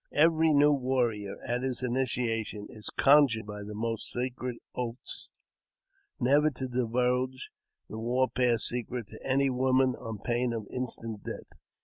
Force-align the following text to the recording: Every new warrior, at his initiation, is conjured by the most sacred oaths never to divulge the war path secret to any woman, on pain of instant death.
Every 0.15 0.51
new 0.51 0.71
warrior, 0.71 1.35
at 1.45 1.61
his 1.61 1.83
initiation, 1.83 2.65
is 2.71 2.89
conjured 2.97 3.45
by 3.45 3.59
the 3.61 3.75
most 3.75 4.09
sacred 4.11 4.57
oaths 4.73 5.29
never 6.19 6.49
to 6.49 6.67
divulge 6.67 7.49
the 7.87 7.99
war 7.99 8.27
path 8.27 8.61
secret 8.61 9.09
to 9.09 9.23
any 9.23 9.51
woman, 9.51 9.89
on 9.99 10.17
pain 10.17 10.53
of 10.53 10.65
instant 10.71 11.23
death. 11.23 11.55